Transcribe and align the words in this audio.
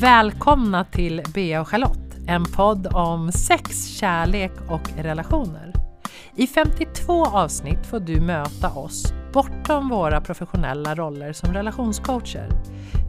Välkomna 0.00 0.84
till 0.84 1.22
Bea 1.34 1.60
och 1.60 1.68
Charlotte, 1.68 2.16
en 2.26 2.44
podd 2.44 2.86
om 2.86 3.32
sex, 3.32 3.86
kärlek 3.86 4.52
och 4.68 4.90
relationer. 4.96 5.72
I 6.34 6.46
52 6.46 7.24
avsnitt 7.24 7.86
får 7.86 8.00
du 8.00 8.20
möta 8.20 8.70
oss 8.70 9.12
bortom 9.32 9.88
våra 9.88 10.20
professionella 10.20 10.94
roller 10.94 11.32
som 11.32 11.54
relationscoacher. 11.54 12.48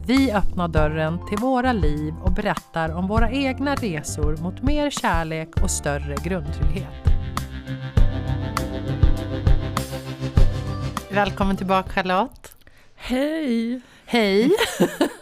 Vi 0.06 0.32
öppnar 0.32 0.68
dörren 0.68 1.26
till 1.28 1.38
våra 1.38 1.72
liv 1.72 2.14
och 2.22 2.32
berättar 2.32 2.94
om 2.94 3.08
våra 3.08 3.30
egna 3.30 3.74
resor 3.74 4.36
mot 4.36 4.62
mer 4.62 4.90
kärlek 4.90 5.62
och 5.62 5.70
större 5.70 6.16
grundtrygghet. 6.24 6.94
Välkommen 11.10 11.56
tillbaka 11.56 11.90
Charlotte! 11.90 12.52
Hej! 12.96 13.80
Hej! 14.06 14.50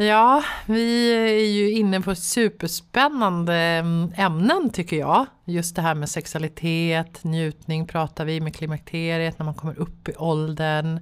Ja, 0.00 0.44
vi 0.66 1.12
är 1.12 1.44
ju 1.44 1.70
inne 1.70 2.00
på 2.00 2.14
superspännande 2.14 3.54
mm, 3.54 4.12
ämnen 4.16 4.70
tycker 4.70 4.96
jag. 4.96 5.26
Just 5.44 5.76
det 5.76 5.82
här 5.82 5.94
med 5.94 6.08
sexualitet, 6.08 7.24
njutning 7.24 7.86
pratar 7.86 8.24
vi 8.24 8.40
med 8.40 8.54
klimakteriet 8.54 9.38
när 9.38 9.44
man 9.46 9.54
kommer 9.54 9.78
upp 9.78 10.08
i 10.08 10.14
åldern. 10.16 11.00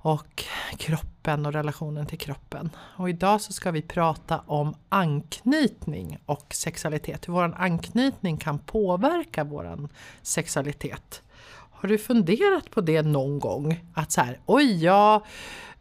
Och 0.00 0.44
kroppen 0.78 1.46
och 1.46 1.52
relationen 1.52 2.06
till 2.06 2.18
kroppen. 2.18 2.70
Och 2.96 3.10
idag 3.10 3.40
så 3.40 3.52
ska 3.52 3.70
vi 3.70 3.82
prata 3.82 4.40
om 4.46 4.74
anknytning 4.88 6.18
och 6.26 6.54
sexualitet. 6.54 7.28
Hur 7.28 7.32
vår 7.32 7.54
anknytning 7.58 8.36
kan 8.36 8.58
påverka 8.58 9.44
vår 9.44 9.88
sexualitet. 10.22 11.22
Har 11.70 11.88
du 11.88 11.98
funderat 11.98 12.70
på 12.70 12.80
det 12.80 13.02
någon 13.02 13.38
gång? 13.38 13.84
Att 13.94 14.12
så 14.12 14.20
här, 14.20 14.38
oj, 14.46 14.84
ja, 14.84 15.24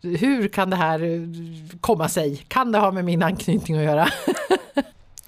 hur 0.01 0.47
kan 0.47 0.69
det 0.69 0.75
här 0.75 1.03
eh, 1.03 1.21
komma 1.81 2.09
sig? 2.09 2.45
Kan 2.47 2.71
det 2.71 2.77
ha 2.77 2.91
med 2.91 3.05
min 3.05 3.23
anknytning 3.23 3.77
att 3.77 3.83
göra? 3.83 4.07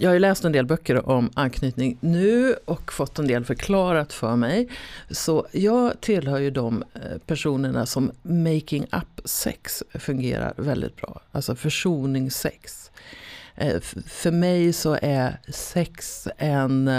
Jag 0.02 0.10
har 0.10 0.14
ju 0.14 0.20
läst 0.20 0.46
en 0.46 0.52
del 0.52 0.66
böcker 0.66 1.10
om 1.10 1.32
anknytning 1.34 1.98
nu 2.00 2.56
och 2.66 2.94
fått 2.94 3.20
en 3.20 3.28
del 3.28 3.46
förklarat 3.46 4.14
för 4.14 4.36
mig. 4.36 4.70
Så 5.10 5.48
jag 5.52 6.02
tillhör 6.02 6.40
ju 6.40 6.52
de 6.52 6.84
eh, 6.94 7.18
personerna 7.26 7.86
som 7.86 8.12
making 8.22 8.84
up 8.84 9.22
sex 9.26 9.84
fungerar 9.94 10.54
väldigt 10.58 10.96
bra. 10.96 11.22
Alltså 11.32 11.56
försoningssex. 11.56 12.92
Eh, 13.56 13.80
för 14.06 14.32
mig 14.32 14.74
så 14.74 14.98
är 15.02 15.40
sex 15.48 16.28
en 16.38 16.92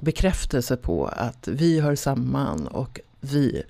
bekräftelse 0.00 0.76
på 0.76 1.06
att 1.06 1.48
vi 1.48 1.80
hör 1.80 1.94
samman 1.94 2.66
och 2.66 3.00
vi 3.20 3.62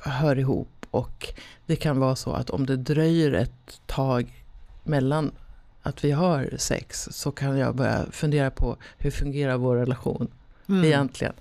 hör 0.00 0.38
ihop 0.38 0.79
och 0.90 1.28
det 1.66 1.76
kan 1.76 2.00
vara 2.00 2.16
så 2.16 2.32
att 2.32 2.50
om 2.50 2.66
det 2.66 2.76
dröjer 2.76 3.32
ett 3.32 3.80
tag 3.86 4.44
mellan 4.84 5.32
att 5.82 6.04
vi 6.04 6.10
har 6.10 6.50
sex 6.58 7.08
så 7.12 7.32
kan 7.32 7.58
jag 7.58 7.74
börja 7.74 8.06
fundera 8.10 8.50
på 8.50 8.76
hur 8.98 9.10
fungerar 9.10 9.56
vår 9.56 9.76
relation 9.76 10.28
mm. 10.68 10.84
egentligen. 10.84 11.32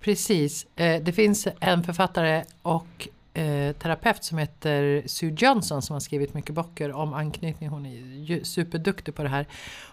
Precis. 0.00 0.66
Eh, 0.76 1.02
det 1.02 1.12
finns 1.12 1.48
en 1.60 1.84
författare 1.84 2.44
och 2.62 3.08
eh, 3.36 3.72
terapeut 3.72 4.24
som 4.24 4.38
heter 4.38 5.02
Sue 5.06 5.34
Johnson 5.38 5.82
som 5.82 5.94
har 5.94 6.00
skrivit 6.00 6.34
mycket 6.34 6.54
böcker 6.54 6.92
om 6.92 7.14
anknytning. 7.14 7.68
Hon 7.68 7.86
är 7.86 8.44
superduktig 8.44 9.14
på 9.14 9.22
det 9.22 9.28
här. 9.28 9.46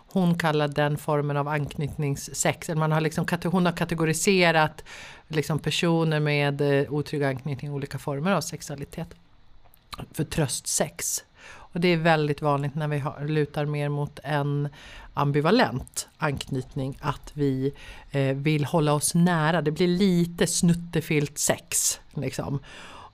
Hon 0.07 0.37
kallar 0.37 0.67
den 0.67 0.97
formen 0.97 1.37
av 1.37 1.47
anknytningssex, 1.47 2.69
man 2.69 2.91
har 2.91 3.01
liksom, 3.01 3.25
hon 3.43 3.65
har 3.65 3.73
kategoriserat 3.73 4.83
liksom 5.27 5.59
personer 5.59 6.19
med 6.19 6.61
eh, 6.61 6.93
otrygg 6.93 7.23
anknytning 7.23 7.71
i 7.71 7.73
olika 7.73 7.97
former 7.97 8.31
av 8.31 8.41
sexualitet 8.41 9.07
för 10.11 10.23
tröstsex. 10.23 11.23
Och 11.45 11.79
det 11.79 11.87
är 11.87 11.97
väldigt 11.97 12.41
vanligt 12.41 12.75
när 12.75 12.87
vi 12.87 12.99
har, 12.99 13.27
lutar 13.27 13.65
mer 13.65 13.89
mot 13.89 14.19
en 14.23 14.69
ambivalent 15.13 16.07
anknytning 16.17 16.97
att 17.01 17.31
vi 17.33 17.73
eh, 18.11 18.35
vill 18.35 18.65
hålla 18.65 18.93
oss 18.93 19.15
nära. 19.15 19.61
Det 19.61 19.71
blir 19.71 19.87
lite 19.87 20.47
snuttefilt 20.47 21.37
sex. 21.37 21.99
Liksom. 22.13 22.59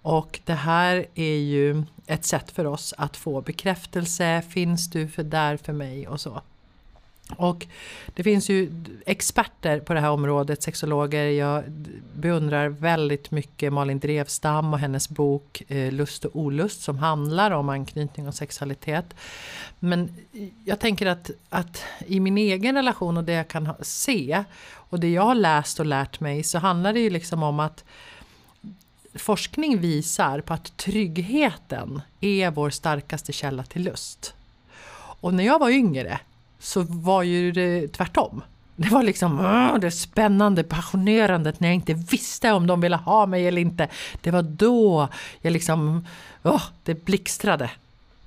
Och 0.02 0.40
det 0.46 0.54
här 0.54 1.06
är 1.16 1.38
ju 1.38 1.84
ett 2.08 2.26
sätt 2.26 2.52
för 2.52 2.66
oss 2.66 2.94
att 2.98 3.18
få 3.18 3.42
bekräftelse. 3.42 4.42
Finns 4.50 4.90
du 4.90 5.08
för 5.08 5.24
där 5.24 5.58
för 5.58 5.74
mig 5.74 6.08
och 6.08 6.22
så. 6.22 6.42
Och 7.36 7.68
det 8.14 8.24
finns 8.24 8.50
ju 8.50 8.72
experter 9.06 9.80
på 9.80 9.94
det 9.94 10.00
här 10.00 10.10
området, 10.10 10.64
sexologer. 10.64 11.26
Jag 11.26 11.64
beundrar 12.14 12.70
väldigt 12.70 13.32
mycket 13.32 13.74
Malin 13.74 14.00
Drevstam 14.00 14.74
och 14.74 14.80
hennes 14.80 15.10
bok 15.10 15.64
eh, 15.68 15.92
Lust 15.92 16.26
och 16.26 16.36
olust 16.36 16.82
som 16.82 16.98
handlar 16.98 17.52
om 17.52 17.70
anknytning 17.70 18.28
och 18.28 18.36
sexualitet. 18.36 19.06
Men 19.80 20.10
jag 20.66 20.80
tänker 20.80 21.06
att, 21.06 21.32
att 21.50 21.84
i 22.06 22.20
min 22.20 22.38
egen 22.38 22.76
relation 22.76 23.18
och 23.18 23.24
det 23.24 23.34
jag 23.34 23.48
kan 23.48 23.74
se 23.82 24.44
och 24.72 25.00
det 25.00 25.10
jag 25.10 25.24
har 25.24 25.36
läst 25.36 25.80
och 25.80 25.86
lärt 25.86 26.20
mig 26.20 26.44
så 26.44 26.60
handlar 26.60 26.94
det 26.94 27.00
ju 27.00 27.10
liksom 27.10 27.44
om 27.44 27.60
att 27.60 27.84
forskning 29.16 29.78
visar 29.78 30.42
på 30.42 30.54
att 30.54 30.78
tryggheten 30.78 32.02
är 32.22 32.52
vår 32.52 32.70
starkaste 32.70 33.34
källa 33.34 33.64
till 33.64 33.84
lust. 33.84 34.34
Och 35.22 35.34
när 35.34 35.44
jag 35.44 35.60
var 35.60 35.70
yngre 35.70 36.20
så 36.60 36.82
var 36.82 37.24
ju 37.24 37.52
det 37.52 37.88
tvärtom. 37.88 38.42
Det 38.76 38.90
var 38.90 39.04
liksom 39.04 39.38
det 39.82 39.92
spännande, 39.92 40.64
passionerandet 40.64 41.60
när 41.60 41.68
jag 41.68 41.76
inte 41.76 41.94
visste 41.94 42.52
om 42.52 42.68
de 42.68 42.82
ville 42.82 42.96
ha 42.96 43.26
mig 43.26 43.48
eller 43.48 43.62
inte. 43.62 43.88
Det 44.22 44.32
var 44.32 44.42
då 44.42 45.08
jag 45.42 45.54
liksom, 45.54 46.06
oh, 46.44 46.64
det 46.84 47.06
blixtrade 47.06 47.72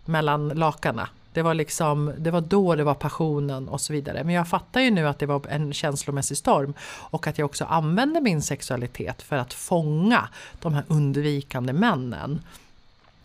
mellan 0.05 0.49
lakanen. 0.49 1.07
Det 1.33 1.43
var 1.43 1.55
liksom, 1.55 2.13
det 2.19 2.31
var 2.31 2.41
då 2.41 2.75
det 2.75 2.85
var 2.85 2.95
passionen 2.95 3.69
och 3.69 3.81
så 3.81 3.93
vidare. 3.93 4.25
Men 4.25 4.35
jag 4.35 4.49
fattar 4.49 4.81
ju 4.81 4.91
nu 4.91 5.09
att 5.09 5.19
det 5.19 5.27
var 5.27 5.47
en 5.49 5.73
känslomässig 5.73 6.37
storm 6.37 6.75
och 6.83 7.27
att 7.27 7.39
jag 7.39 7.47
också 7.47 7.65
använde 7.65 8.21
min 8.21 8.43
sexualitet 8.43 9.23
för 9.23 9.37
att 9.37 9.53
fånga 9.53 10.29
de 10.61 10.75
här 10.75 10.85
undvikande 10.89 11.73
männen. 11.73 12.41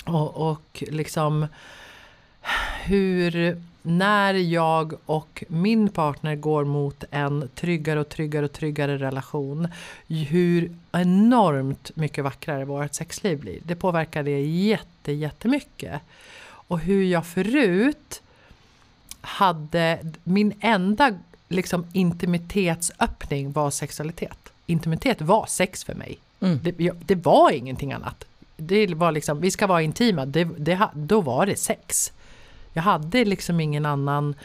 Och, 0.06 0.52
och 0.52 0.84
liksom 0.88 1.48
hur 2.84 3.58
när 3.82 4.34
jag 4.34 4.94
och 5.06 5.44
min 5.48 5.90
partner 5.90 6.36
går 6.36 6.66
mot 6.66 7.04
en 7.12 7.50
tryggare 7.56 8.00
och 8.00 8.10
tryggare 8.10 8.46
och 8.46 8.52
tryggare 8.52 8.98
relation, 8.98 9.68
hur 10.08 10.72
enormt 10.92 11.96
mycket 11.96 12.24
vackrare 12.24 12.66
vårt 12.66 12.94
sexliv 12.94 13.40
blir. 13.40 13.60
Det 13.64 13.76
påverkar 13.76 14.24
det 14.24 14.42
jätte, 14.42 15.12
jättemycket. 15.12 16.02
Och 16.68 16.80
hur 16.80 17.04
jag 17.04 17.26
förut 17.26 18.22
hade, 19.22 20.00
min 20.24 20.54
enda 20.60 21.14
liksom 21.48 21.86
intimitetsöppning 21.94 23.52
var 23.52 23.72
sexualitet. 23.72 24.52
Intimitet 24.66 25.22
var 25.22 25.46
sex 25.46 25.84
för 25.84 25.94
mig. 25.94 26.18
Mm. 26.40 26.60
Det, 26.64 26.92
det, 27.06 27.16
var 27.16 27.52
ingenting 27.52 27.94
annat. 27.94 28.26
Det 28.58 28.96
var 28.96 29.12
liksom, 29.12 29.42
vi 29.42 29.52
ska 29.52 29.68
vara 29.68 29.82
intima, 29.82 30.26
det, 30.26 30.44
det, 30.44 30.90
då 30.94 31.22
var 31.22 31.46
det 31.46 31.56
sex. 31.56 32.12
Jag 32.74 32.84
hade 32.84 33.26
liksom 33.26 33.60
ingen 33.60 33.86
annan 33.86 34.36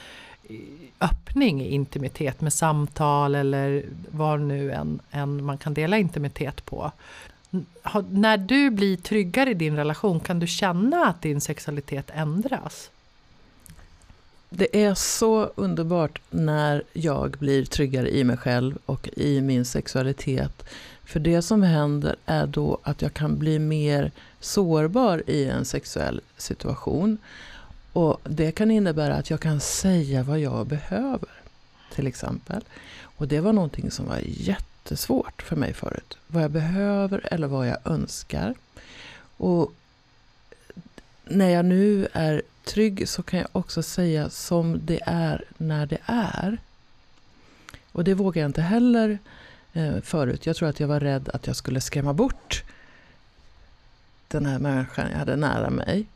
eh, 0.49 0.57
öppning 1.01 1.63
i 1.63 1.75
intimitet 1.75 2.41
med 2.41 2.53
samtal 2.53 3.35
eller 3.35 3.85
vad 4.11 4.41
nu 4.41 4.73
än, 4.73 5.01
än 5.11 5.45
man 5.45 5.59
kan 5.59 5.75
dela 5.75 5.99
intimitet 5.99 6.65
på. 6.65 6.93
När 8.11 8.37
du 8.37 8.71
blir 8.71 8.97
tryggare 8.97 9.51
i 9.51 9.55
din 9.55 9.77
relation, 9.77 10.21
kan 10.21 10.39
du 10.39 10.47
känna 10.47 11.07
att 11.07 11.23
din 11.23 11.41
sexualitet 11.41 12.11
ändras? 12.15 12.91
Det 14.51 14.85
är 14.85 14.95
så 14.95 15.45
underbart 15.55 16.21
när 16.31 16.83
jag 16.93 17.31
blir 17.31 17.65
tryggare 17.65 18.17
i 18.17 18.25
mig 18.25 18.37
själv 18.37 18.79
och 18.87 19.09
i 19.17 19.41
min 19.41 19.65
sexualitet. 19.65 20.65
För 21.05 21.21
det 21.21 21.43
som 21.43 21.63
händer 21.63 22.17
är 22.27 22.47
då 22.47 22.79
att 22.83 23.03
jag 23.03 23.15
kan 23.15 23.39
bli 23.39 23.59
mer 23.59 24.11
sårbar 24.41 25.23
i 25.27 25.45
en 25.45 25.65
sexuell 25.65 26.21
situation. 26.37 27.19
Och 27.93 28.21
Det 28.25 28.53
kan 28.53 28.71
innebära 28.71 29.15
att 29.15 29.31
jag 29.31 29.41
kan 29.41 29.61
säga 29.61 30.23
vad 30.23 30.41
jag 30.41 30.67
behöver. 30.67 31.29
Till 31.95 32.07
exempel. 32.07 32.65
Och 33.03 33.29
det 33.29 33.41
var 33.41 33.53
någonting 33.53 33.91
som 33.91 34.07
var 34.07 34.21
jättesvårt 34.83 35.43
för 35.43 35.57
mig 35.57 35.73
förut. 35.73 36.19
Vad 36.27 36.43
jag 36.43 36.51
behöver 36.51 37.29
eller 37.33 37.47
vad 37.47 37.69
jag 37.69 37.79
önskar. 37.85 38.55
Och 39.37 39.73
när 41.25 41.49
jag 41.49 41.65
nu 41.65 42.09
är 42.13 42.43
trygg 42.65 43.09
så 43.09 43.23
kan 43.23 43.39
jag 43.39 43.49
också 43.53 43.83
säga 43.83 44.31
som 44.31 44.81
det 44.87 45.01
är 45.07 45.45
när 45.59 45.87
det 45.87 45.99
är. 46.07 46.59
Och 47.93 48.05
det 48.05 48.15
vågar 48.15 48.43
jag 48.43 48.49
inte 48.49 48.63
heller 48.63 49.19
eh, 49.73 50.01
förut. 50.01 50.47
Jag 50.47 50.57
tror 50.57 50.69
att 50.69 50.81
jag 50.81 50.89
var 50.89 51.01
rädd 51.01 51.29
att 51.29 51.47
jag 51.47 51.57
skulle 51.57 51.81
skrämma 51.81 52.13
bort 52.13 52.65
den 54.29 54.47
här 54.47 54.59
människan 54.59 55.11
jag 55.11 55.19
hade 55.19 55.37
nära 55.37 55.71
mig. 55.71 56.07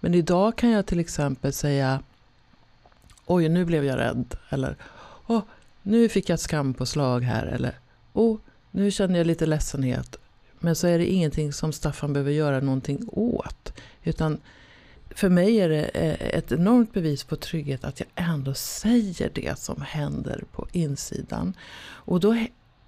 Men 0.00 0.14
idag 0.14 0.56
kan 0.56 0.70
jag 0.70 0.86
till 0.86 1.00
exempel 1.00 1.52
säga 1.52 2.02
Oj, 3.26 3.48
nu 3.48 3.64
blev 3.64 3.84
jag 3.84 3.98
rädd. 3.98 4.36
Eller 4.50 4.76
oh, 5.26 5.42
nu 5.82 6.08
fick 6.08 6.28
jag 6.28 6.34
ett 6.34 6.40
skampåslag 6.40 7.20
här. 7.20 7.46
Eller 7.46 7.74
oh, 8.14 8.38
nu 8.70 8.90
känner 8.90 9.18
jag 9.18 9.26
lite 9.26 9.46
ledsenhet. 9.46 10.16
Men 10.58 10.76
så 10.76 10.86
är 10.86 10.98
det 10.98 11.06
ingenting 11.06 11.52
som 11.52 11.72
Staffan 11.72 12.12
behöver 12.12 12.32
göra 12.32 12.60
någonting 12.60 13.08
åt. 13.08 13.72
Utan 14.02 14.40
för 15.10 15.28
mig 15.28 15.56
är 15.56 15.68
det 15.68 15.84
eh, 15.84 16.38
ett 16.38 16.52
enormt 16.52 16.92
bevis 16.92 17.24
på 17.24 17.36
trygghet 17.36 17.84
att 17.84 18.00
jag 18.00 18.08
ändå 18.14 18.54
säger 18.54 19.30
det 19.34 19.58
som 19.58 19.82
händer 19.82 20.44
på 20.52 20.66
insidan. 20.72 21.56
Och 21.86 22.20
då 22.20 22.36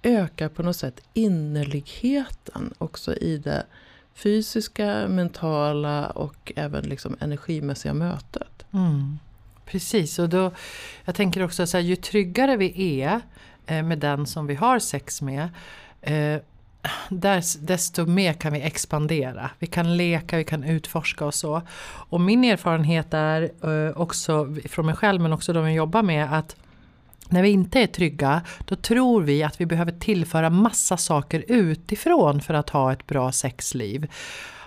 ökar 0.03 0.49
på 0.49 0.63
något 0.63 0.75
sätt 0.75 1.01
innerligheten 1.13 2.73
också 2.77 3.15
i 3.15 3.37
det 3.37 3.65
fysiska, 4.13 5.07
mentala 5.07 6.07
och 6.07 6.51
även 6.55 6.83
liksom 6.83 7.17
energimässiga 7.19 7.93
mötet. 7.93 8.65
Mm. 8.73 9.17
Precis, 9.65 10.19
och 10.19 10.29
då, 10.29 10.51
jag 11.05 11.15
tänker 11.15 11.43
också 11.43 11.67
så 11.67 11.77
här, 11.77 11.83
ju 11.83 11.95
tryggare 11.95 12.57
vi 12.57 13.01
är 13.01 13.21
Eh, 13.67 13.83
med 13.83 13.99
den 13.99 14.25
som 14.25 14.47
vi 14.47 14.55
har 14.55 14.79
sex 14.79 15.21
med 15.21 15.49
eh, 16.01 16.41
där, 17.09 17.65
desto 17.65 18.05
mer 18.05 18.33
kan 18.33 18.53
vi 18.53 18.61
expandera. 18.61 19.49
Vi 19.59 19.67
kan 19.67 19.97
leka, 19.97 20.37
vi 20.37 20.43
kan 20.43 20.63
utforska 20.63 21.25
och 21.25 21.33
så. 21.33 21.61
Och 22.09 22.21
min 22.21 22.43
erfarenhet 22.43 23.13
är 23.13 23.41
eh, 23.41 23.97
också 23.97 24.55
från 24.65 24.85
mig 24.85 24.95
själv 24.95 25.21
men 25.21 25.33
också 25.33 25.53
de 25.53 25.63
jag 25.63 25.73
jobbar 25.73 26.03
med 26.03 26.33
att 26.33 26.55
när 27.29 27.41
vi 27.41 27.49
inte 27.49 27.79
är 27.79 27.87
trygga, 27.87 28.41
då 28.65 28.75
tror 28.75 29.21
vi 29.21 29.43
att 29.43 29.61
vi 29.61 29.65
behöver 29.65 29.91
tillföra 29.91 30.49
massa 30.49 30.97
saker 30.97 31.43
utifrån 31.47 32.41
för 32.41 32.53
att 32.53 32.69
ha 32.69 32.93
ett 32.93 33.07
bra 33.07 33.31
sexliv. 33.31 34.11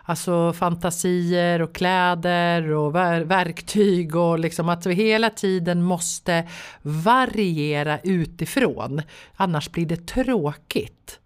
Alltså 0.04 0.52
fantasier 0.52 1.62
och 1.62 1.74
kläder 1.74 2.70
och 2.70 2.94
verktyg 2.94 4.16
och 4.16 4.38
liksom 4.38 4.68
att 4.68 4.86
vi 4.86 4.94
hela 4.94 5.30
tiden 5.30 5.82
måste 5.82 6.48
variera 6.82 7.98
utifrån. 7.98 9.02
Annars 9.36 9.70
blir 9.70 9.86
det 9.86 10.06
tråkigt. 10.06 11.20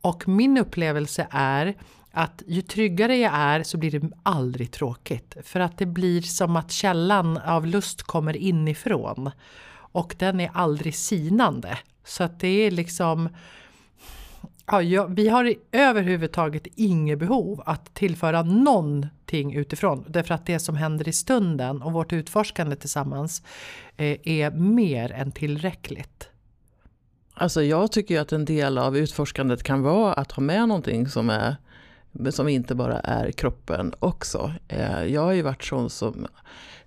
Och 0.00 0.28
min 0.28 0.58
upplevelse 0.58 1.26
är 1.30 1.74
att 2.10 2.42
ju 2.46 2.62
tryggare 2.62 3.16
jag 3.16 3.32
är 3.34 3.62
så 3.62 3.78
blir 3.78 3.90
det 3.90 4.10
aldrig 4.22 4.70
tråkigt. 4.70 5.36
För 5.44 5.60
att 5.60 5.78
det 5.78 5.86
blir 5.86 6.22
som 6.22 6.56
att 6.56 6.72
källan 6.72 7.36
av 7.36 7.66
lust 7.66 8.02
kommer 8.02 8.36
inifrån. 8.36 9.30
Och 9.92 10.14
den 10.18 10.40
är 10.40 10.50
aldrig 10.54 10.94
sinande. 10.94 11.78
Så 12.04 12.24
att 12.24 12.40
det 12.40 12.48
är 12.48 12.70
liksom 12.70 13.28
Ja, 14.70 15.06
vi 15.06 15.28
har 15.28 15.54
överhuvudtaget 15.72 16.66
inget 16.74 17.18
behov 17.18 17.62
att 17.66 17.94
tillföra 17.94 18.42
någonting 18.42 19.54
utifrån. 19.54 20.04
Därför 20.08 20.34
att 20.34 20.46
det 20.46 20.58
som 20.58 20.76
händer 20.76 21.08
i 21.08 21.12
stunden 21.12 21.82
och 21.82 21.92
vårt 21.92 22.12
utforskande 22.12 22.76
tillsammans 22.76 23.42
eh, 23.96 24.16
är 24.24 24.50
mer 24.50 25.12
än 25.12 25.32
tillräckligt. 25.32 26.28
Alltså 27.34 27.62
jag 27.62 27.92
tycker 27.92 28.14
ju 28.14 28.20
att 28.20 28.32
en 28.32 28.44
del 28.44 28.78
av 28.78 28.96
utforskandet 28.96 29.62
kan 29.62 29.82
vara 29.82 30.12
att 30.12 30.32
ha 30.32 30.42
med 30.42 30.68
någonting 30.68 31.08
som, 31.08 31.30
är, 31.30 31.56
som 32.30 32.48
inte 32.48 32.74
bara 32.74 33.00
är 33.00 33.30
kroppen 33.30 33.94
också. 33.98 34.52
Eh, 34.68 35.04
jag 35.04 35.20
har 35.20 35.32
ju 35.32 35.42
varit 35.42 35.64
sån 35.64 35.90
som 35.90 36.26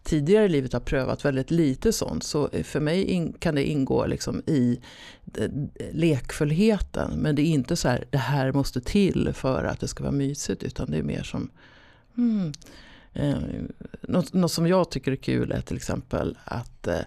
tidigare 0.04 0.46
i 0.46 0.50
livet 0.50 0.74
har 0.74 0.80
prövat 0.80 1.26
väldigt 1.26 1.52
lite 1.52 1.94
sånt. 1.94 2.24
Så 2.24 2.50
för 2.64 2.80
mig 2.80 3.04
in, 3.04 3.34
kan 3.34 3.56
det 3.56 3.64
ingå 3.64 4.06
liksom 4.06 4.42
i 4.48 4.80
eh, 5.38 5.50
lekfullheten. 5.92 7.12
Men 7.18 7.36
det 7.36 7.42
är 7.42 7.46
inte 7.46 7.76
så 7.76 7.88
här, 7.88 8.06
det 8.10 8.18
här 8.18 8.52
måste 8.52 8.82
till 8.82 9.32
för 9.34 9.64
att 9.64 9.80
det 9.80 9.88
ska 9.88 10.04
vara 10.04 10.12
mysigt. 10.12 10.64
Utan 10.64 10.92
det 10.92 10.98
är 10.98 11.04
mer 11.04 11.24
som, 11.24 11.50
hmm, 12.16 12.52
eh, 13.14 13.38
något, 14.02 14.34
något, 14.34 14.52
som 14.52 14.68
jag 14.68 14.92
tycker 14.92 15.12
är 15.12 15.16
kul 15.16 15.52
är 15.52 15.62
till 15.62 15.78
exempel 15.78 16.38
att 16.44 16.88
eh, 16.88 17.00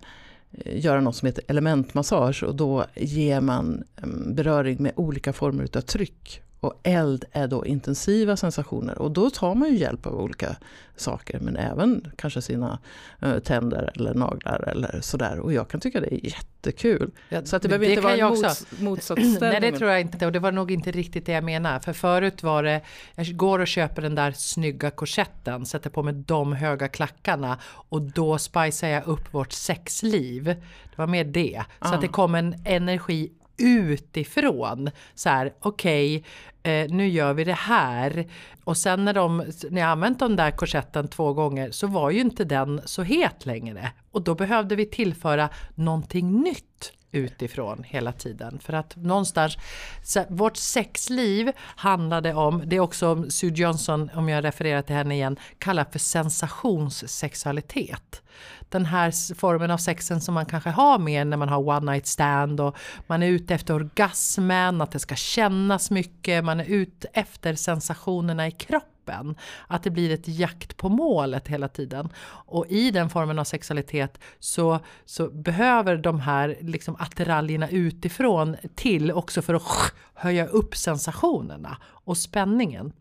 göra 0.64 1.00
något 1.00 1.16
som 1.16 1.26
heter 1.26 1.44
elementmassage. 1.48 2.42
Och 2.42 2.54
då 2.54 2.84
ger 2.94 3.40
man 3.40 3.84
mm, 3.96 4.34
beröring 4.34 4.82
med 4.82 4.92
olika 4.96 5.32
former 5.32 5.68
av 5.76 5.80
tryck. 5.80 6.40
Och 6.64 6.80
eld 6.82 7.24
är 7.32 7.48
då 7.48 7.66
intensiva 7.66 8.36
sensationer 8.36 8.98
och 8.98 9.10
då 9.10 9.30
tar 9.30 9.54
man 9.54 9.68
ju 9.68 9.76
hjälp 9.76 10.06
av 10.06 10.20
olika 10.20 10.56
saker 10.96 11.40
men 11.40 11.56
även 11.56 12.12
kanske 12.16 12.42
sina 12.42 12.78
uh, 13.22 13.38
tänder 13.38 13.90
eller 13.94 14.14
naglar 14.14 14.68
eller 14.68 15.00
sådär. 15.00 15.38
Och 15.38 15.52
jag 15.52 15.68
kan 15.68 15.80
tycka 15.80 16.00
det 16.00 16.14
är 16.14 16.24
jättekul. 16.24 17.10
Ja, 17.28 17.44
så 17.44 17.56
att 17.56 17.62
det, 17.62 17.68
det 17.68 17.78
behöver 17.78 17.88
inte 17.88 18.02
vara 18.02 18.16
en 18.16 18.42
mots, 18.42 18.66
motsatsställning. 18.78 19.40
Nej 19.40 19.60
det 19.60 19.78
tror 19.78 19.90
jag 19.90 20.00
inte 20.00 20.26
och 20.26 20.32
det 20.32 20.38
var 20.38 20.52
nog 20.52 20.70
inte 20.70 20.90
riktigt 20.90 21.26
det 21.26 21.32
jag 21.32 21.44
menade. 21.44 21.80
För 21.80 21.92
förut 21.92 22.42
var 22.42 22.62
det, 22.62 22.80
jag 23.14 23.36
går 23.36 23.58
och 23.58 23.66
köper 23.66 24.02
den 24.02 24.14
där 24.14 24.32
snygga 24.32 24.90
korsetten, 24.90 25.66
sätter 25.66 25.90
på 25.90 26.02
mig 26.02 26.14
de 26.14 26.52
höga 26.52 26.88
klackarna 26.88 27.58
och 27.66 28.02
då 28.02 28.38
spicar 28.38 28.88
jag 28.88 29.06
upp 29.06 29.34
vårt 29.34 29.52
sexliv. 29.52 30.44
Det 30.44 30.96
var 30.96 31.06
mer 31.06 31.24
det. 31.24 31.62
Så 31.82 31.88
ah. 31.88 31.94
att 31.94 32.00
det 32.00 32.08
kom 32.08 32.34
en 32.34 32.54
energi 32.64 33.32
utifrån. 33.56 34.90
Så 35.14 35.28
här, 35.28 35.54
okej, 35.60 36.16
okay, 36.16 36.72
eh, 36.72 36.90
nu 36.90 37.08
gör 37.08 37.32
vi 37.34 37.44
det 37.44 37.52
här. 37.52 38.26
Och 38.64 38.76
sen 38.76 39.04
när, 39.04 39.14
de, 39.14 39.52
när 39.70 39.80
jag 39.80 39.90
använt 39.90 40.18
den 40.18 40.36
där 40.36 40.50
korsetten 40.50 41.08
två 41.08 41.32
gånger 41.32 41.70
så 41.70 41.86
var 41.86 42.10
ju 42.10 42.20
inte 42.20 42.44
den 42.44 42.80
så 42.84 43.02
het 43.02 43.46
längre. 43.46 43.90
Och 44.10 44.22
då 44.22 44.34
behövde 44.34 44.76
vi 44.76 44.86
tillföra 44.86 45.48
någonting 45.74 46.40
nytt 46.40 46.92
utifrån 47.14 47.84
hela 47.86 48.12
tiden. 48.12 48.58
För 48.58 48.72
att 48.72 48.96
någonstans, 48.96 49.58
vårt 50.28 50.56
sexliv 50.56 51.52
handlade 51.58 52.34
om, 52.34 52.62
det 52.66 52.76
är 52.76 52.80
också 52.80 53.30
Sue 53.30 53.52
Johnson, 53.54 54.10
om 54.14 54.28
jag 54.28 54.44
refererar 54.44 54.82
till 54.82 54.96
henne 54.96 55.14
igen, 55.14 55.36
kallar 55.58 55.84
för 55.84 55.98
sensationssexualitet 55.98 58.22
den 58.74 58.86
här 58.86 59.34
formen 59.34 59.70
av 59.70 59.78
sexen 59.78 60.20
som 60.20 60.34
man 60.34 60.46
kanske 60.46 60.70
har 60.70 60.98
med 60.98 61.26
när 61.26 61.36
man 61.36 61.48
har 61.48 61.68
one 61.68 61.92
night 61.92 62.06
stand 62.06 62.60
och 62.60 62.76
man 63.06 63.22
är 63.22 63.26
ute 63.26 63.54
efter 63.54 63.74
orgasmen, 63.74 64.80
att 64.80 64.90
det 64.90 64.98
ska 64.98 65.14
kännas 65.14 65.90
mycket, 65.90 66.44
man 66.44 66.60
är 66.60 66.64
ute 66.64 67.08
efter 67.12 67.54
sensationerna 67.54 68.46
i 68.46 68.50
kroppen. 68.50 68.93
Att 69.66 69.82
det 69.82 69.90
blir 69.90 70.10
ett 70.10 70.28
jakt 70.28 70.76
på 70.76 70.88
målet 70.88 71.48
hela 71.48 71.68
tiden. 71.68 72.08
Och 72.26 72.66
i 72.68 72.90
den 72.90 73.10
formen 73.10 73.38
av 73.38 73.44
sexualitet 73.44 74.18
så, 74.38 74.80
så 75.04 75.28
behöver 75.30 75.96
de 75.96 76.20
här 76.20 76.56
liksom 76.60 76.96
attiraljerna 76.98 77.68
utifrån 77.68 78.56
till 78.74 79.12
också 79.12 79.42
för 79.42 79.54
att 79.54 79.62
höja 80.14 80.46
upp 80.46 80.76
sensationerna 80.76 81.76
och 81.84 82.16
spänningen. 82.16 82.92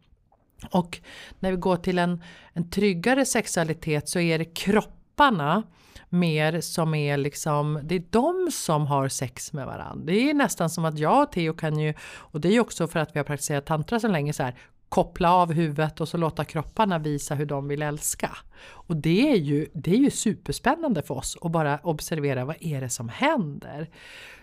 Och 0.71 0.99
när 1.39 1.51
vi 1.51 1.57
går 1.57 1.77
till 1.77 1.99
en, 1.99 2.21
en 2.53 2.69
tryggare 2.69 3.25
sexualitet 3.25 4.09
så 4.09 4.19
är 4.19 4.39
det 4.39 4.45
kropparna 4.45 5.63
mer 6.13 6.61
som 6.61 6.93
är 6.93 7.17
liksom, 7.17 7.79
det 7.83 7.95
är 7.95 8.03
de 8.09 8.51
som 8.51 8.87
har 8.87 9.09
sex 9.09 9.53
med 9.53 9.65
varandra. 9.65 10.05
Det 10.05 10.29
är 10.29 10.33
nästan 10.33 10.69
som 10.69 10.85
att 10.85 10.99
jag 10.99 11.23
och 11.23 11.31
Theo 11.31 11.53
kan 11.53 11.79
ju, 11.79 11.93
och 12.03 12.41
det 12.41 12.47
är 12.47 12.51
ju 12.51 12.59
också 12.59 12.87
för 12.87 12.99
att 12.99 13.15
vi 13.15 13.19
har 13.19 13.23
praktiserat 13.23 13.65
tantra 13.65 13.99
så 13.99 14.07
länge 14.07 14.33
så 14.33 14.43
här, 14.43 14.55
koppla 14.93 15.33
av 15.33 15.53
huvudet 15.53 16.01
och 16.01 16.07
så 16.07 16.17
låta 16.17 16.45
kropparna 16.45 16.99
visa 16.99 17.35
hur 17.35 17.45
de 17.45 17.67
vill 17.67 17.81
älska. 17.81 18.37
Och 18.63 18.97
det 18.97 19.31
är 19.31 19.35
ju, 19.35 19.67
det 19.73 19.91
är 19.91 19.97
ju 19.97 20.11
superspännande 20.11 21.01
för 21.01 21.13
oss 21.13 21.37
att 21.41 21.51
bara 21.51 21.79
observera 21.83 22.45
vad 22.45 22.55
är 22.59 22.81
det 22.81 22.89
som 22.89 23.09
händer. 23.09 23.89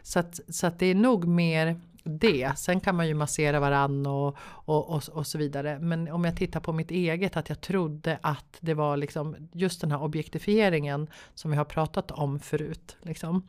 Så 0.02 0.18
att, 0.18 0.40
så 0.48 0.66
att 0.66 0.78
det 0.78 0.86
är 0.86 0.94
nog 0.94 1.24
mer 1.26 1.80
det. 2.04 2.52
Sen 2.58 2.80
kan 2.80 2.96
man 2.96 3.08
ju 3.08 3.14
massera 3.14 3.60
varann 3.60 4.06
och, 4.06 4.36
och, 4.40 4.90
och, 4.90 5.02
och, 5.12 5.26
så 5.26 5.38
vidare. 5.38 5.78
Men 5.78 6.08
om 6.08 6.24
jag 6.24 6.36
tittar 6.36 6.60
på 6.60 6.72
mitt 6.72 6.90
eget 6.90 7.36
att 7.36 7.48
jag 7.48 7.60
trodde 7.60 8.18
att 8.22 8.56
det 8.60 8.74
var 8.74 8.96
liksom 8.96 9.36
just 9.52 9.80
den 9.80 9.90
här 9.90 10.02
objektifieringen 10.02 11.08
som 11.34 11.50
vi 11.50 11.56
har 11.56 11.64
pratat 11.64 12.10
om 12.10 12.40
förut. 12.40 12.96
Liksom. 13.02 13.42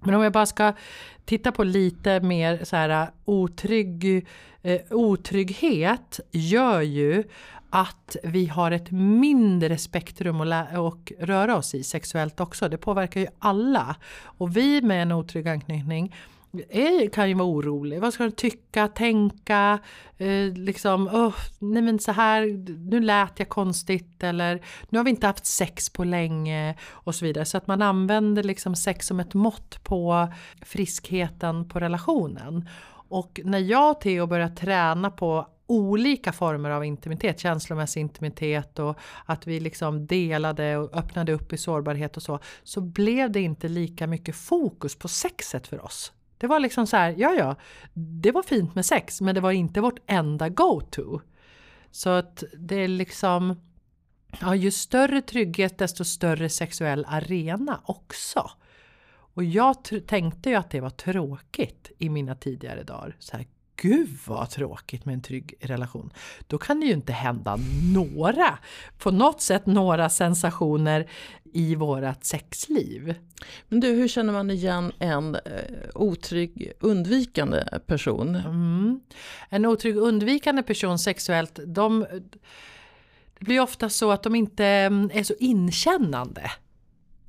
Men 0.00 0.14
om 0.14 0.22
jag 0.22 0.32
bara 0.32 0.46
ska 0.46 0.72
titta 1.24 1.52
på 1.52 1.64
lite 1.64 2.20
mer 2.20 2.64
så 2.64 2.76
här 2.76 3.02
äh, 3.02 3.08
otrygg, 3.24 4.26
eh, 4.62 4.80
otrygghet 4.90 6.20
gör 6.30 6.80
ju 6.80 7.24
att 7.70 8.16
vi 8.22 8.46
har 8.46 8.70
ett 8.70 8.90
mindre 8.90 9.78
spektrum 9.78 10.40
att 10.40 10.78
och 10.78 11.12
röra 11.18 11.56
oss 11.56 11.74
i 11.74 11.82
sexuellt 11.82 12.40
också. 12.40 12.68
Det 12.68 12.78
påverkar 12.78 13.20
ju 13.20 13.26
alla. 13.38 13.96
Och 14.22 14.56
vi 14.56 14.82
med 14.82 15.02
en 15.02 15.12
otrygg 15.12 15.48
anknytning 15.48 16.14
är, 16.68 17.10
kan 17.10 17.28
ju 17.28 17.34
vara 17.34 17.48
orolig. 17.48 18.00
Vad 18.00 18.14
ska 18.14 18.24
de 18.24 18.30
tycka, 18.30 18.88
tänka? 18.88 19.78
Eh, 20.16 20.52
liksom, 20.54 21.08
oh, 21.08 21.34
nej 21.58 21.82
men 21.82 21.98
så 21.98 22.12
här, 22.12 22.66
nu 22.90 23.00
lät 23.00 23.38
jag 23.38 23.48
konstigt 23.48 24.22
eller 24.22 24.62
nu 24.88 24.98
har 24.98 25.04
vi 25.04 25.10
inte 25.10 25.26
haft 25.26 25.46
sex 25.46 25.90
på 25.90 26.04
länge 26.04 26.74
och 26.90 27.14
så 27.14 27.24
vidare. 27.24 27.44
Så 27.44 27.56
att 27.56 27.66
man 27.66 27.82
använder 27.82 28.42
liksom 28.42 28.74
sex 28.74 29.06
som 29.06 29.20
ett 29.20 29.34
mått 29.34 29.84
på 29.84 30.28
friskheten 30.62 31.68
på 31.68 31.80
relationen. 31.80 32.68
Och 33.08 33.40
när 33.44 33.58
jag 33.58 33.90
och 33.90 34.00
Theo 34.00 34.26
började 34.26 34.56
träna 34.56 35.10
på 35.10 35.46
olika 35.66 36.32
former 36.32 36.70
av 36.70 36.84
intimitet, 36.84 37.40
känslomässig 37.40 38.00
intimitet 38.00 38.78
och 38.78 38.98
att 39.24 39.46
vi 39.46 39.60
liksom 39.60 40.06
delade 40.06 40.76
och 40.76 40.96
öppnade 40.96 41.32
upp 41.32 41.52
i 41.52 41.56
sårbarhet 41.56 42.16
och 42.16 42.22
så, 42.22 42.38
så 42.62 42.80
blev 42.80 43.32
det 43.32 43.40
inte 43.40 43.68
lika 43.68 44.06
mycket 44.06 44.36
fokus 44.36 44.98
på 44.98 45.08
sexet 45.08 45.66
för 45.66 45.84
oss. 45.84 46.12
Det 46.38 46.46
var 46.46 46.60
liksom 46.60 46.86
så 46.86 46.96
här, 46.96 47.14
ja 47.18 47.34
ja, 47.34 47.56
det 47.94 48.32
var 48.32 48.42
fint 48.42 48.74
med 48.74 48.86
sex 48.86 49.20
men 49.20 49.34
det 49.34 49.40
var 49.40 49.52
inte 49.52 49.80
vårt 49.80 50.00
enda 50.06 50.48
go-to. 50.48 51.20
Så 51.90 52.10
att 52.10 52.44
det 52.56 52.76
är 52.76 52.88
liksom, 52.88 53.60
ja 54.40 54.54
ju 54.54 54.70
större 54.70 55.22
trygghet 55.22 55.78
desto 55.78 56.04
större 56.04 56.48
sexuell 56.48 57.06
arena 57.08 57.80
också. 57.84 58.50
Och 59.10 59.44
jag 59.44 59.76
tänkte 60.06 60.50
ju 60.50 60.56
att 60.56 60.70
det 60.70 60.80
var 60.80 60.90
tråkigt 60.90 61.92
i 61.98 62.08
mina 62.08 62.34
tidigare 62.34 62.82
dagar. 62.82 63.16
Så 63.18 63.36
här, 63.36 63.46
gud 63.82 64.18
vad 64.26 64.50
tråkigt 64.50 65.04
med 65.04 65.12
en 65.12 65.22
trygg 65.22 65.54
relation. 65.60 66.12
Då 66.46 66.58
kan 66.58 66.80
det 66.80 66.86
ju 66.86 66.92
inte 66.92 67.12
hända 67.12 67.58
några, 67.94 68.58
på 68.98 69.10
något 69.10 69.40
sätt 69.40 69.66
några 69.66 70.08
sensationer 70.08 71.10
i 71.52 71.74
vårat 71.74 72.24
sexliv. 72.24 73.14
Men 73.68 73.80
du, 73.80 73.88
hur 73.88 74.08
känner 74.08 74.32
man 74.32 74.50
igen 74.50 74.92
en 74.98 75.34
eh, 75.34 75.40
otrygg 75.94 76.72
undvikande 76.80 77.64
person? 77.86 78.34
Mm. 78.34 79.00
En 79.48 79.66
otrygg 79.66 79.96
undvikande 79.96 80.62
person 80.62 80.98
sexuellt, 80.98 81.60
de, 81.66 82.06
det 83.38 83.44
blir 83.44 83.60
ofta 83.60 83.88
så 83.88 84.10
att 84.10 84.22
de 84.22 84.34
inte 84.34 84.64
mm, 84.64 85.10
är 85.12 85.22
så 85.22 85.34
inkännande. 85.38 86.50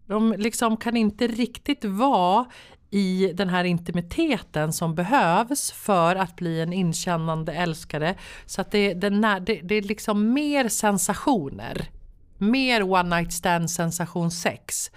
De 0.06 0.36
liksom 0.38 0.78
kan 0.78 0.98
inte 0.98 1.28
riktigt 1.28 1.86
vara 1.86 2.46
i 2.90 3.32
den 3.34 3.50
här 3.50 3.64
intimiteten 3.64 4.74
som 4.74 4.96
behövs 4.96 5.72
för 5.72 6.16
att 6.16 6.36
bli 6.36 6.62
en 6.62 6.74
inkännande 6.74 7.54
älskare. 7.54 8.16
Så 8.46 8.62
att 8.62 8.72
det, 8.72 8.94
det, 8.94 9.10
det, 9.40 9.62
det 9.64 9.76
är 9.76 9.82
liksom 9.82 10.34
mer 10.34 10.68
sensationer. 10.68 11.90
Mer 12.38 12.84
one 12.84 13.16
night 13.16 13.34
stand 13.34 13.72
sensation 13.72 14.32
sex 14.32 14.92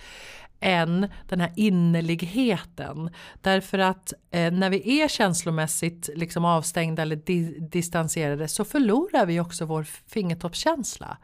än 0.60 1.08
den 1.28 1.40
här 1.40 1.52
innerligheten. 1.56 3.10
Därför 3.40 3.78
att 3.78 4.12
eh, 4.30 4.52
när 4.52 4.70
vi 4.70 5.00
är 5.00 5.08
känslomässigt 5.08 6.10
liksom 6.14 6.44
avstängda 6.44 7.02
eller 7.02 7.16
di 7.16 7.58
distanserade 7.58 8.48
så 8.48 8.64
förlorar 8.64 9.26
vi 9.26 9.40
också 9.40 9.64
vår 9.64 9.86
fingertoppskänsla. 10.08 11.16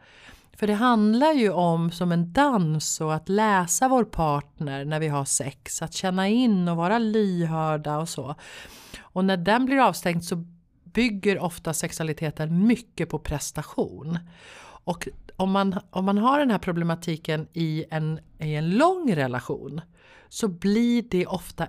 För 0.59 0.67
det 0.67 0.73
handlar 0.73 1.33
ju 1.33 1.51
om 1.51 1.91
som 1.91 2.11
en 2.11 2.33
dans 2.33 3.01
och 3.01 3.13
att 3.13 3.29
läsa 3.29 3.87
vår 3.87 4.03
partner 4.03 4.85
när 4.85 4.99
vi 4.99 5.07
har 5.07 5.25
sex, 5.25 5.81
att 5.81 5.93
känna 5.93 6.27
in 6.27 6.67
och 6.67 6.77
vara 6.77 6.99
lyhörda 6.99 7.97
och 7.97 8.09
så. 8.09 8.35
Och 8.99 9.25
när 9.25 9.37
den 9.37 9.65
blir 9.65 9.77
avstängd 9.77 10.23
så 10.23 10.45
bygger 10.83 11.39
ofta 11.39 11.73
sexualiteten 11.73 12.67
mycket 12.67 13.09
på 13.09 13.19
prestation. 13.19 14.19
Och 14.61 15.07
om 15.35 15.51
man, 15.51 15.79
om 15.89 16.05
man 16.05 16.17
har 16.17 16.39
den 16.39 16.51
här 16.51 16.59
problematiken 16.59 17.47
i 17.53 17.85
en, 17.91 18.19
i 18.39 18.55
en 18.55 18.69
lång 18.69 19.15
relation 19.15 19.81
så 20.29 20.47
blir 20.47 21.03
det 21.09 21.27
ofta 21.27 21.67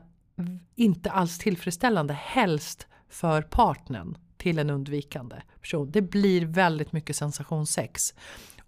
inte 0.74 1.10
alls 1.10 1.38
tillfredsställande, 1.38 2.14
helst 2.14 2.86
för 3.08 3.42
partnern 3.42 4.18
till 4.36 4.58
en 4.58 4.70
undvikande 4.70 5.36
person. 5.60 5.90
Det 5.90 6.02
blir 6.02 6.46
väldigt 6.46 6.92
mycket 6.92 7.16
sensationssex. 7.16 8.14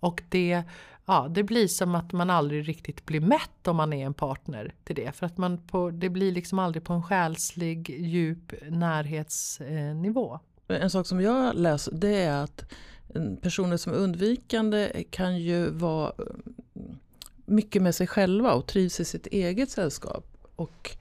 Och 0.02 0.23
det, 0.28 0.62
ja, 1.06 1.28
det 1.30 1.42
blir 1.42 1.68
som 1.68 1.94
att 1.94 2.12
man 2.12 2.30
aldrig 2.30 2.68
riktigt 2.68 3.06
blir 3.06 3.21
mätt 3.21 3.68
om 3.68 3.76
man 3.76 3.92
är 3.92 4.06
en 4.06 4.14
partner 4.14 4.75
till 4.85 4.97
det. 4.97 5.12
För 5.12 5.26
att 5.26 5.38
man 5.38 5.59
på, 5.59 5.90
det 5.90 6.09
blir 6.09 6.32
liksom 6.32 6.59
aldrig 6.59 6.85
på 6.85 6.92
en 6.92 7.02
själslig 7.02 7.90
djup 7.90 8.52
närhetsnivå. 8.68 10.38
En 10.68 10.90
sak 10.90 11.06
som 11.06 11.21
jag 11.21 11.54
läser 11.54 11.92
det 11.92 12.16
är 12.16 12.42
att 12.42 12.64
personer 13.42 13.76
som 13.76 13.92
är 13.92 13.97
undvikande 13.97 15.04
kan 15.11 15.38
ju 15.38 15.71
vara 15.71 16.12
mm, 16.76 16.99
mycket 17.47 17.82
med 17.82 17.94
sig 17.94 18.06
själva 18.06 18.52
och 18.52 18.66
trivs 18.66 19.00
i 19.00 19.04
sitt 19.04 19.26
eget 19.26 19.71
sällskap. 19.71 20.26
Och 20.56 20.97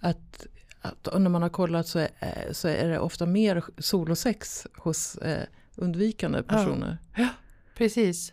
att, 0.00 0.46
att 0.80 1.08
när 1.18 1.30
man 1.30 1.42
har 1.42 1.48
kollat 1.48 1.86
så 1.86 1.98
är, 1.98 2.52
så 2.52 2.68
är 2.68 2.88
det 2.88 2.98
ofta 2.98 3.26
mer 3.26 3.64
solosex 3.78 4.66
hos 4.76 5.16
eh, 5.16 5.42
undvikande 5.76 6.42
personer. 6.42 6.98
Ja, 7.16 7.22
ja 7.22 7.28
precis. 7.74 8.32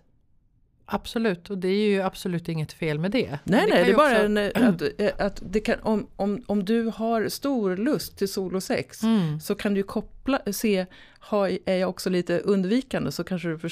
Absolut, 0.93 1.50
och 1.50 1.57
det 1.57 1.67
är 1.67 1.88
ju 1.88 2.01
absolut 2.01 2.50
inget 2.50 2.74
fel 2.74 3.00
med 3.00 3.12
det. 3.12 3.39
Nej, 3.43 3.65
det 3.65 3.74
nej, 3.74 3.86
det 3.86 3.91
är 3.91 3.95
bara 3.95 4.12
också... 4.12 4.25
en, 4.25 4.38
eh, 4.38 4.51
att, 4.67 4.81
eh, 4.98 5.12
att 5.17 5.41
det 5.50 5.60
kan, 5.60 5.79
om, 5.81 6.07
om, 6.15 6.43
om 6.48 6.65
du 6.65 6.91
har 6.95 7.29
stor 7.29 7.77
lust 7.77 8.17
till 8.17 8.27
sol 8.27 8.55
och 8.55 8.63
sex 8.63 9.03
mm. 9.03 9.39
så 9.39 9.55
kan 9.55 9.74
du 9.74 9.83
koppla, 9.83 10.39
se, 10.51 10.86
ha, 11.19 11.50
är 11.50 11.75
jag 11.75 11.89
också 11.89 12.10
lite 12.10 12.39
undvikande 12.39 13.12
så 13.12 13.24
kanske 13.24 13.48
du 13.48 13.60
för, 13.60 13.71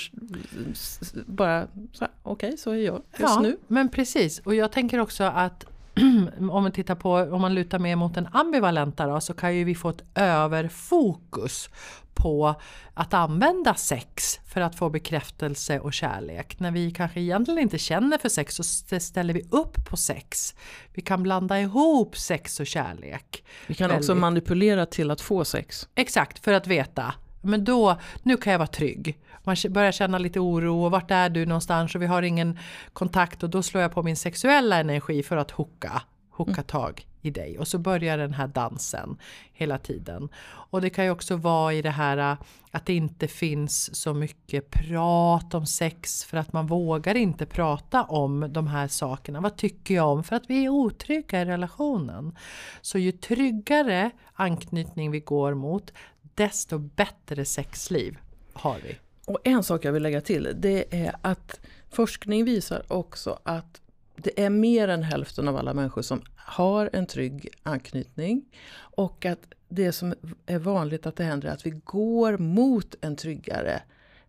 bara, 1.25 1.67
okej 1.93 2.07
okay, 2.23 2.57
så 2.57 2.71
är 2.71 2.75
jag 2.75 2.95
just 2.95 3.19
ja, 3.19 3.39
nu. 3.41 3.57
men 3.67 3.89
precis, 3.89 4.39
och 4.39 4.55
jag 4.55 4.71
tänker 4.71 4.99
också 4.99 5.23
att 5.23 5.65
om 6.39 6.63
man 6.63 6.71
tittar 6.71 6.95
på, 6.95 7.11
om 7.11 7.41
man 7.41 7.53
lutar 7.53 7.79
mer 7.79 7.95
mot 7.95 8.13
den 8.13 8.27
ambivalenta 8.31 9.07
då, 9.07 9.21
så 9.21 9.33
kan 9.33 9.55
ju 9.55 9.63
vi 9.63 9.75
få 9.75 9.89
ett 9.89 10.03
överfokus 10.15 11.69
på 12.13 12.55
att 12.93 13.13
använda 13.13 13.75
sex 13.75 14.39
för 14.45 14.61
att 14.61 14.75
få 14.75 14.89
bekräftelse 14.89 15.79
och 15.79 15.93
kärlek. 15.93 16.59
När 16.59 16.71
vi 16.71 16.91
kanske 16.91 17.19
egentligen 17.19 17.59
inte 17.59 17.77
känner 17.77 18.17
för 18.17 18.29
sex 18.29 18.55
så 18.55 18.63
ställer 18.99 19.33
vi 19.33 19.41
upp 19.51 19.85
på 19.89 19.97
sex. 19.97 20.55
Vi 20.93 21.01
kan 21.01 21.23
blanda 21.23 21.59
ihop 21.59 22.17
sex 22.17 22.59
och 22.59 22.67
kärlek. 22.67 23.43
Vi 23.67 23.73
kan 23.73 23.89
Väldigt. 23.89 24.09
också 24.09 24.15
manipulera 24.15 24.85
till 24.85 25.11
att 25.11 25.21
få 25.21 25.45
sex. 25.45 25.87
Exakt, 25.95 26.39
för 26.39 26.53
att 26.53 26.67
veta. 26.67 27.13
Men 27.41 27.63
då, 27.63 27.98
nu 28.24 28.38
kan 28.38 28.51
jag 28.51 28.60
vara 28.60 28.67
trygg. 28.67 29.19
Man 29.43 29.55
börjar 29.69 29.91
känna 29.91 30.17
lite 30.17 30.39
oro 30.39 30.84
och 30.84 30.91
vart 30.91 31.12
är 31.12 31.29
du 31.29 31.46
någonstans 31.46 31.96
och 31.96 32.01
vi 32.01 32.05
har 32.05 32.22
ingen 32.22 32.60
kontakt 32.93 33.43
och 33.43 33.50
då 33.50 33.63
slår 33.63 33.81
jag 33.81 33.91
på 33.91 34.03
min 34.03 34.15
sexuella 34.15 34.79
energi 34.79 35.24
för 35.24 35.38
att 35.38 35.51
hooka, 35.51 36.01
hooka 36.29 36.51
mm. 36.51 36.63
tag 36.63 37.05
i 37.22 37.29
dig 37.29 37.60
och 37.60 37.67
så 37.67 37.77
börjar 37.77 38.17
den 38.17 38.34
här 38.34 38.48
dansen 38.48 39.17
hela 39.53 39.77
tiden. 39.77 40.29
Och 40.72 40.81
det 40.81 40.89
kan 40.89 41.05
ju 41.05 41.12
också 41.12 41.36
vara 41.36 41.74
i 41.74 41.81
det 41.81 41.89
här 41.89 42.17
äh, 42.17 42.38
att 42.72 42.86
det 42.86 42.93
inte 42.93 43.27
finns 43.27 43.96
så 43.96 44.13
mycket 44.13 44.69
prat 44.72 45.53
om 45.53 45.65
sex 45.65 46.25
för 46.25 46.38
att 46.38 46.53
man 46.53 46.67
vågar 46.67 47.15
inte 47.15 47.46
prata 47.46 48.03
om 48.03 48.53
de 48.53 48.67
här 48.67 48.88
sakerna. 48.88 49.41
Vad 49.41 49.58
tycker 49.58 49.96
jag 49.96 50.08
om? 50.08 50.24
För 50.24 50.36
att 50.36 50.50
vi 50.50 50.65
är 50.65 50.69
otrygga 50.69 51.41
i 51.41 51.46
relationen. 51.46 52.36
Så 52.81 52.98
ju 52.98 53.12
tryggare 53.12 54.12
anknytning 54.34 55.12
vi 55.12 55.19
går 55.19 55.53
mot 55.53 55.93
desto 56.39 56.77
bättre 56.77 57.46
sexliv 57.46 58.17
har 58.53 58.79
vi. 58.84 58.98
Och 59.25 59.39
en 59.43 59.63
sak 59.63 59.86
jag 59.86 59.91
vill 59.91 60.03
lägga 60.03 60.22
till 60.22 60.55
det 60.55 60.86
är 61.05 61.15
att 61.22 61.60
forskning 61.89 62.46
visar 62.46 62.84
också 62.88 63.39
att 63.43 63.81
det 64.15 64.43
är 64.43 64.50
mer 64.50 64.88
än 64.88 65.03
hälften 65.03 65.48
av 65.48 65.58
alla 65.58 65.74
människor 65.74 66.01
som 66.01 66.22
har 66.36 66.89
en 66.93 67.05
trygg 67.05 67.50
anknytning. 67.63 68.46
Och 68.75 69.25
att 69.25 69.39
det 69.69 69.91
som 69.91 70.13
är 70.46 70.60
vanligt 70.60 71.05
att 71.05 71.15
det 71.15 71.24
händer 71.24 71.48
är 71.48 71.53
att 71.53 71.65
vi 71.65 71.81
går 71.86 72.38
mot 72.38 72.96
en 73.01 73.15
tryggare 73.15 73.81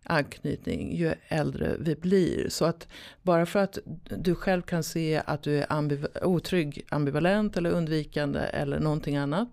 anknytning 0.03 0.95
ju 0.95 1.13
äldre 1.27 1.75
vi 1.79 1.95
blir. 1.95 2.49
Så 2.49 2.65
att 2.65 2.87
bara 3.21 3.45
för 3.45 3.59
att 3.59 3.77
du 4.17 4.35
själv 4.35 4.61
kan 4.61 4.83
se 4.83 5.21
att 5.25 5.43
du 5.43 5.57
är 5.57 5.73
ambiv 5.73 6.07
otrygg, 6.21 6.85
ambivalent 6.89 7.57
eller 7.57 7.71
undvikande 7.71 8.39
eller 8.39 8.79
någonting 8.79 9.17
annat. 9.17 9.47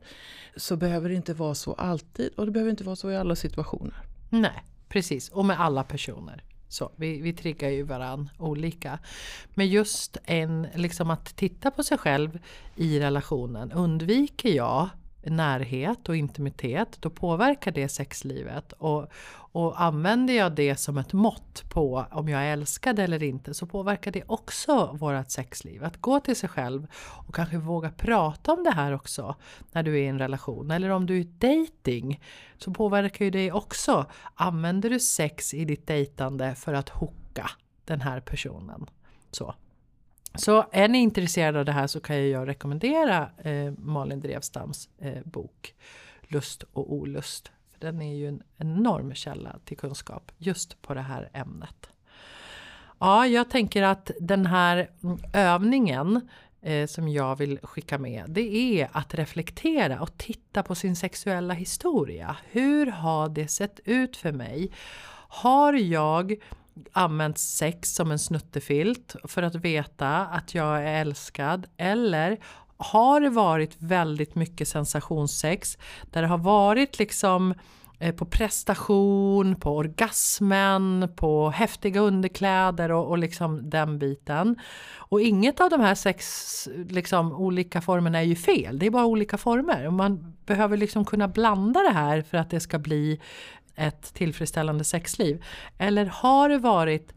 Så 0.57 0.76
behöver 0.76 1.09
det 1.09 1.14
inte 1.14 1.35
vara 1.35 1.55
så 1.55 1.73
alltid 1.73 2.33
och 2.37 2.47
det 2.47 2.52
behöver 2.52 2.71
inte 2.71 2.85
vara 2.85 2.97
så 2.97 3.11
i 3.11 3.17
alla 3.17 3.37
situationer. 3.37 4.02
Nej, 4.31 4.64
precis. 4.88 5.28
Och 5.28 5.45
med 5.45 5.61
alla 5.61 5.85
personer. 5.85 6.45
Så, 6.69 6.93
vi, 6.97 7.21
vi 7.21 7.33
triggar 7.33 7.69
ju 7.69 7.83
varann 7.83 8.31
olika. 8.38 8.99
Men 9.55 9.69
just 9.69 10.17
en, 10.25 10.67
liksom 10.75 11.11
att 11.11 11.37
titta 11.37 11.71
på 11.71 11.83
sig 11.83 11.99
själv 11.99 12.38
i 12.76 13.00
relationen. 13.00 13.73
Undviker 13.73 14.49
jag 14.49 14.88
närhet 15.22 16.08
och 16.08 16.16
intimitet, 16.16 16.96
då 17.00 17.10
påverkar 17.10 17.70
det 17.70 17.88
sexlivet. 17.88 18.72
Och, 18.72 19.06
och 19.30 19.82
använder 19.82 20.34
jag 20.34 20.52
det 20.52 20.76
som 20.76 20.98
ett 20.98 21.12
mått 21.12 21.64
på 21.70 22.06
om 22.10 22.28
jag 22.28 22.42
är 22.42 22.52
älskad 22.52 22.98
eller 22.98 23.22
inte 23.22 23.54
så 23.54 23.66
påverkar 23.66 24.10
det 24.10 24.22
också 24.26 24.90
vårt 24.92 25.30
sexliv. 25.30 25.84
Att 25.84 26.00
gå 26.00 26.20
till 26.20 26.37
sig 26.37 26.48
själv 26.48 26.87
och 27.26 27.34
kanske 27.34 27.58
våga 27.58 27.90
prata 27.90 28.52
om 28.52 28.64
det 28.64 28.70
här 28.70 28.92
också 28.92 29.34
när 29.72 29.82
du 29.82 29.94
är 29.94 30.02
i 30.02 30.06
en 30.06 30.18
relation. 30.18 30.70
Eller 30.70 30.90
om 30.90 31.06
du 31.06 31.20
är 31.20 31.25
dating 31.25 32.20
så 32.58 32.70
påverkar 32.70 33.25
ju 33.25 33.30
det 33.30 33.52
också. 33.52 34.06
Använder 34.34 34.90
du 34.90 35.00
sex 35.00 35.54
i 35.54 35.64
ditt 35.64 35.87
dejtande 35.87 36.54
för 36.54 36.75
att 36.75 36.88
hooka 36.88 37.50
den 37.84 38.00
här 38.00 38.20
personen? 38.20 38.87
Så. 39.30 39.54
Så 40.35 40.66
är 40.73 40.88
ni 40.88 40.99
intresserade 40.99 41.58
av 41.58 41.64
det 41.64 41.73
här 41.73 41.87
så 41.87 42.00
kan 42.00 42.28
jag 42.28 42.49
rekommendera 42.49 43.30
eh, 43.38 43.73
Malin 43.78 44.20
Drevstams 44.20 44.88
eh, 44.99 45.23
bok 45.25 45.75
Lust 46.28 46.64
och 46.73 46.92
olust. 46.92 47.52
För 47.73 47.80
Den 47.80 48.02
är 48.02 48.14
ju 48.14 48.28
en 48.28 48.42
enorm 48.56 49.14
källa 49.14 49.58
till 49.64 49.76
kunskap 49.76 50.32
just 50.38 50.82
på 50.82 50.94
det 50.94 51.00
här 51.00 51.30
ämnet. 51.32 51.90
Ja, 52.99 53.26
jag 53.26 53.50
tänker 53.50 53.82
att 53.82 54.11
den 54.20 54.47
här 54.47 54.90
mm, 55.02 55.18
övningen 55.32 56.28
eh, 56.62 56.87
som 56.87 57.08
jag 57.08 57.37
vill 57.37 57.58
skicka 57.62 57.99
med 57.99 58.25
det 58.28 58.80
är 58.80 58.88
att 58.92 59.14
reflektera 59.14 60.00
och 60.00 60.18
titta 60.18 60.62
på 60.62 60.75
sin 60.75 60.97
sexuella 60.97 61.54
historia. 61.54 62.37
Hur 62.50 62.87
har 62.87 63.28
det 63.28 63.49
sett 63.49 63.80
ut 63.85 64.16
för 64.16 64.32
mig? 64.32 64.70
Har 65.28 65.73
jag 65.73 66.35
använt 66.92 67.38
sex 67.38 67.94
som 67.94 68.11
en 68.11 68.18
snuttefilt 68.18 69.16
för 69.25 69.42
att 69.42 69.54
veta 69.54 70.26
att 70.26 70.54
jag 70.54 70.78
är 70.78 71.00
älskad 71.00 71.66
eller 71.76 72.38
har 72.76 73.20
det 73.20 73.30
varit 73.30 73.76
väldigt 73.78 74.35
mycket 74.35 74.68
sensationssex 74.68 75.78
där 76.11 76.23
det 76.23 76.28
har 76.28 76.38
varit 76.38 76.99
liksom 76.99 77.54
eh, 77.99 78.14
på 78.14 78.25
prestation, 78.25 79.56
på 79.56 79.76
orgasmen, 79.76 81.08
på 81.16 81.50
häftiga 81.50 82.00
underkläder 82.00 82.92
och, 82.92 83.08
och 83.08 83.18
liksom 83.18 83.70
den 83.70 83.99
biten. 83.99 84.56
Och 84.97 85.20
inget 85.20 85.61
av 85.61 85.70
de 85.70 85.80
här 85.80 85.94
sex 85.94 86.68
liksom, 86.88 87.32
olika 87.32 87.80
formerna 87.80 88.18
är 88.18 88.23
ju 88.23 88.37
fel, 88.37 88.78
det 88.78 88.87
är 88.87 88.90
bara 88.90 89.06
olika 89.06 89.38
former. 89.38 89.87
Och 89.87 89.92
man 89.92 90.35
behöver 90.47 90.76
liksom 90.76 91.04
kunna 91.04 91.28
blanda 91.28 91.80
det 91.80 91.94
här 91.94 92.23
för 92.23 92.38
att 92.38 92.50
det 92.50 92.61
ska 92.61 92.78
bli 92.78 93.20
ett 93.78 94.14
tillfredsställande 94.14 94.85
sexliv. 94.85 95.44
Eller 95.78 96.06
har 96.06 96.49
det 96.49 96.58
varit 96.58 97.12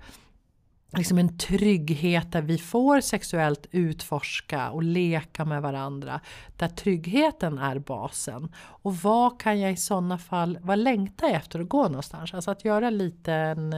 liksom 0.98 1.18
en 1.18 1.38
trygghet 1.38 2.32
där 2.32 2.42
vi 2.42 2.58
får 2.58 3.02
sexuellt 3.02 3.68
utforska 3.72 4.72
och 4.72 4.84
leka 4.84 5.46
med 5.46 5.62
varandra. 5.62 6.22
Där 6.58 6.68
tryggheten 6.68 7.58
är 7.58 7.80
basen. 7.80 8.56
Och 8.56 8.96
vad 8.96 9.40
kan 9.40 9.60
jag 9.60 9.72
i 9.72 9.76
sådana 9.76 10.18
fall, 10.18 10.60
vad 10.62 10.80
längtar 10.80 11.28
jag 11.28 11.36
efter 11.36 11.60
att 11.60 11.70
gå 11.70 11.84
någonstans? 11.84 12.34
Alltså 12.34 12.52
att 12.52 12.66
göra 12.66 12.90
lite 12.90 13.34
en, 13.34 13.74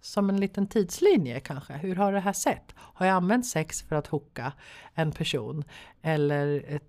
som 0.00 0.28
en 0.30 0.40
liten 0.40 0.66
tidslinje 0.66 1.40
kanske. 1.40 1.72
Hur 1.72 1.96
har 1.96 2.12
det 2.12 2.20
här 2.20 2.32
sett? 2.32 2.74
Har 2.76 3.06
jag 3.06 3.14
använt 3.14 3.46
sex 3.46 3.82
för 3.82 3.96
att 3.96 4.06
hocka 4.06 4.52
en 4.94 5.12
person? 5.12 5.64
Eller 6.02 6.80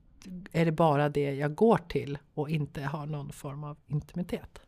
är 0.52 0.66
det 0.66 0.72
bara 0.72 1.10
det 1.10 1.34
jag 1.34 1.56
går 1.56 1.78
till 1.78 2.18
och 2.34 2.50
inte 2.50 2.82
har 2.82 3.06
någon 3.06 3.32
form 3.32 3.64
av 3.64 3.78
intimitet? 3.88 4.62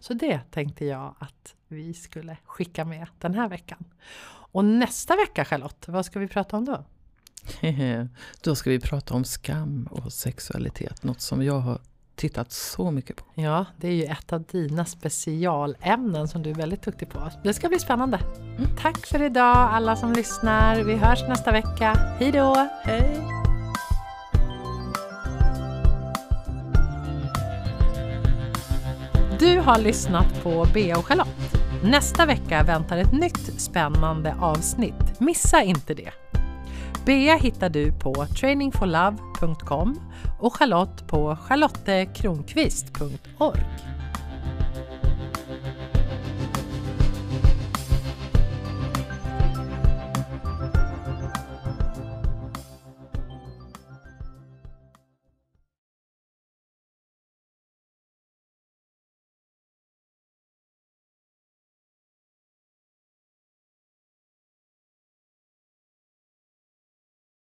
Så 0.00 0.14
det 0.14 0.40
tänkte 0.50 0.84
jag 0.84 1.14
att 1.18 1.54
vi 1.68 1.94
skulle 1.94 2.36
skicka 2.44 2.84
med 2.84 3.06
den 3.18 3.34
här 3.34 3.48
veckan. 3.48 3.84
Och 4.26 4.64
nästa 4.64 5.16
vecka 5.16 5.44
Charlotte, 5.44 5.88
vad 5.88 6.06
ska 6.06 6.18
vi 6.18 6.28
prata 6.28 6.56
om 6.56 6.64
då? 6.64 6.84
då 8.42 8.54
ska 8.54 8.70
vi 8.70 8.80
prata 8.80 9.14
om 9.14 9.24
skam 9.24 9.88
och 9.90 10.12
sexualitet, 10.12 11.02
något 11.02 11.20
som 11.20 11.42
jag 11.42 11.58
har 11.58 11.78
tittat 12.14 12.52
så 12.52 12.90
mycket 12.90 13.16
på. 13.16 13.24
Ja, 13.34 13.66
det 13.76 13.88
är 13.88 13.92
ju 13.92 14.04
ett 14.04 14.32
av 14.32 14.42
dina 14.42 14.84
specialämnen 14.84 16.28
som 16.28 16.42
du 16.42 16.50
är 16.50 16.54
väldigt 16.54 16.82
duktig 16.82 17.08
på. 17.08 17.30
Det 17.44 17.54
ska 17.54 17.68
bli 17.68 17.78
spännande. 17.78 18.20
Mm. 18.58 18.70
Tack 18.78 19.06
för 19.06 19.22
idag 19.22 19.56
alla 19.56 19.96
som 19.96 20.12
lyssnar. 20.12 20.82
Vi 20.82 20.94
hörs 20.94 21.22
nästa 21.28 21.52
vecka. 21.52 21.92
Hej 22.18 22.32
då! 22.32 22.68
Hej! 22.82 23.43
Du 29.38 29.58
har 29.58 29.78
lyssnat 29.78 30.42
på 30.42 30.66
Bea 30.74 30.98
och 30.98 31.06
Charlotte. 31.06 31.56
Nästa 31.84 32.26
vecka 32.26 32.62
väntar 32.62 32.98
ett 32.98 33.12
nytt 33.12 33.60
spännande 33.60 34.36
avsnitt. 34.40 35.20
Missa 35.20 35.62
inte 35.62 35.94
det! 35.94 36.10
Bea 37.06 37.36
hittar 37.36 37.68
du 37.68 37.92
på 37.92 38.26
trainingforlove.com 38.26 40.00
och 40.40 40.56
Charlotte 40.56 41.06
på 41.06 41.36
charlottekronqvist.org. 41.36 43.60